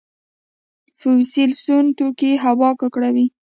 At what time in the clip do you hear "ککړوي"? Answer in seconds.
2.79-3.25